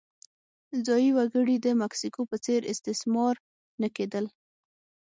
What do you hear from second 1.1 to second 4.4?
وګړي د مکسیکو په څېر استثمار نه کېدل.